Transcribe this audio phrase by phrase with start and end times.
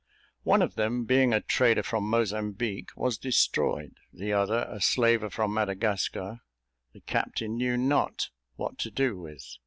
[0.41, 5.53] One of them, being a trader from Mozambique, was destroyed; the other, a slaver from
[5.53, 6.39] Madagascar,
[6.91, 9.45] the captain knew not what to do with.